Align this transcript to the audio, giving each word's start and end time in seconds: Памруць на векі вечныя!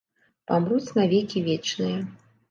Памруць 0.51 0.95
на 0.99 1.03
векі 1.11 1.43
вечныя! 1.49 1.99